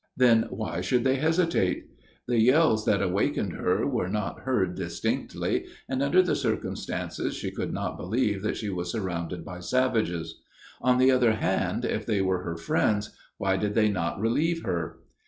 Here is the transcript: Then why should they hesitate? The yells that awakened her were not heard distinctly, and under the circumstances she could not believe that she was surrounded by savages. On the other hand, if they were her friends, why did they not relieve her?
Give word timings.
Then 0.17 0.47
why 0.49 0.81
should 0.81 1.03
they 1.03 1.17
hesitate? 1.17 1.85
The 2.27 2.39
yells 2.39 2.85
that 2.85 3.03
awakened 3.03 3.53
her 3.53 3.85
were 3.85 4.09
not 4.09 4.39
heard 4.39 4.73
distinctly, 4.73 5.67
and 5.87 6.01
under 6.01 6.23
the 6.23 6.35
circumstances 6.35 7.35
she 7.35 7.51
could 7.51 7.71
not 7.71 7.97
believe 7.97 8.41
that 8.41 8.57
she 8.57 8.71
was 8.71 8.91
surrounded 8.91 9.45
by 9.45 9.59
savages. 9.59 10.41
On 10.81 10.97
the 10.97 11.11
other 11.11 11.33
hand, 11.33 11.85
if 11.85 12.07
they 12.07 12.19
were 12.23 12.41
her 12.41 12.57
friends, 12.57 13.11
why 13.37 13.57
did 13.57 13.75
they 13.75 13.89
not 13.89 14.19
relieve 14.19 14.63
her? 14.63 14.97